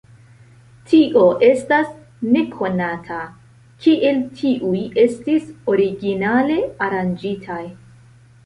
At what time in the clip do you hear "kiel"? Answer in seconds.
3.85-4.25